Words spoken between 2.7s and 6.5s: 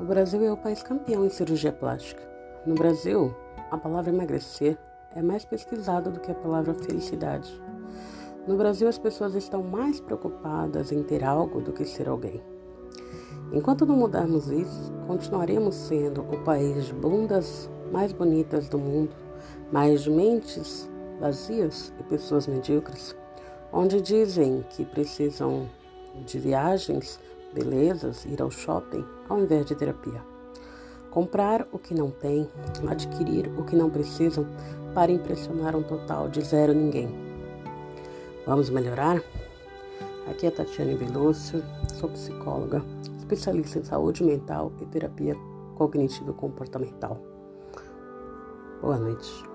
Brasil, a palavra emagrecer é mais pesquisada do que a